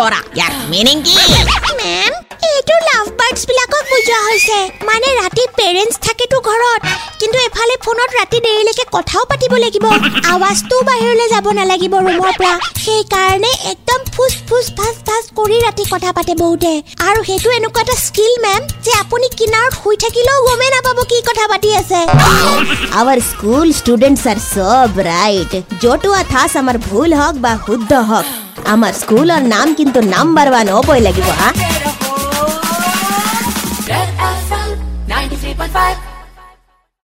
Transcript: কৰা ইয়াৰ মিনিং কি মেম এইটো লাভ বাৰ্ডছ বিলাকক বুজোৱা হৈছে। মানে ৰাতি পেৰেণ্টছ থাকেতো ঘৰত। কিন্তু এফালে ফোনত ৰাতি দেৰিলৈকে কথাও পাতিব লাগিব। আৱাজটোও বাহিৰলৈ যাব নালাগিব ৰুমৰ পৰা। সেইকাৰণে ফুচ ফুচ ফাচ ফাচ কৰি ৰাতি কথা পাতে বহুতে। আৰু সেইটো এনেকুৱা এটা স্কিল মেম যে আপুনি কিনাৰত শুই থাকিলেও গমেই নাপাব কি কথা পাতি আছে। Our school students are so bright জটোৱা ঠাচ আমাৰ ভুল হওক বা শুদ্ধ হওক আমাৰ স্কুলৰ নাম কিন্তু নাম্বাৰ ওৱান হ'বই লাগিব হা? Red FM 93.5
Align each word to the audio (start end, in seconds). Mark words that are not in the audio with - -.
কৰা 0.00 0.20
ইয়াৰ 0.38 0.52
মিনিং 0.72 0.96
কি 1.06 1.14
মেম 1.80 2.12
এইটো 2.50 2.76
লাভ 2.88 3.04
বাৰ্ডছ 3.18 3.40
বিলাকক 3.48 3.84
বুজোৱা 3.90 4.18
হৈছে। 4.26 4.58
মানে 4.88 5.08
ৰাতি 5.20 5.42
পেৰেণ্টছ 5.58 5.96
থাকেতো 6.06 6.36
ঘৰত। 6.48 6.80
কিন্তু 7.20 7.36
এফালে 7.46 7.74
ফোনত 7.84 8.10
ৰাতি 8.18 8.38
দেৰিলৈকে 8.46 8.84
কথাও 8.96 9.24
পাতিব 9.30 9.52
লাগিব। 9.64 9.84
আৱাজটোও 10.32 10.80
বাহিৰলৈ 10.88 11.26
যাব 11.34 11.46
নালাগিব 11.58 11.94
ৰুমৰ 12.06 12.32
পৰা। 12.40 12.54
সেইকাৰণে 12.84 13.52
ফুচ 14.20 14.34
ফুচ 14.48 14.66
ফাচ 14.78 14.96
ফাচ 15.06 15.24
কৰি 15.38 15.58
ৰাতি 15.64 15.84
কথা 15.92 16.10
পাতে 16.16 16.32
বহুতে। 16.40 16.72
আৰু 17.08 17.20
সেইটো 17.28 17.48
এনেকুৱা 17.58 17.82
এটা 17.84 17.94
স্কিল 18.06 18.34
মেম 18.44 18.62
যে 18.84 18.92
আপুনি 19.02 19.26
কিনাৰত 19.38 19.72
শুই 19.82 19.96
থাকিলেও 20.02 20.38
গমেই 20.48 20.70
নাপাব 20.74 20.98
কি 21.10 21.18
কথা 21.28 21.44
পাতি 21.52 21.70
আছে। 21.80 22.00
Our 23.00 23.18
school 23.30 23.68
students 23.78 24.24
are 24.32 24.38
so 24.52 24.54
bright 24.98 25.52
জটোৱা 25.84 26.20
ঠাচ 26.32 26.50
আমাৰ 26.62 26.76
ভুল 26.88 27.10
হওক 27.20 27.36
বা 27.44 27.52
শুদ্ধ 27.66 27.92
হওক 28.10 28.26
আমাৰ 28.74 28.92
স্কুলৰ 29.00 29.42
নাম 29.54 29.66
কিন্তু 29.78 29.98
নাম্বাৰ 30.14 30.46
ওৱান 30.52 30.66
হ'বই 30.76 31.00
লাগিব 31.06 31.26
হা? 31.40 31.48
Red 33.90 34.10
FM 34.46 34.70
93.5 35.08 36.09